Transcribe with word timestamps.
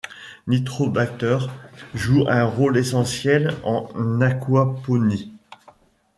Nitrobacter 0.47 1.37
joue 1.93 2.25
un 2.27 2.43
rôle 2.43 2.79
essentiel 2.79 3.55
en 3.63 4.19
aquaponie. 4.19 5.31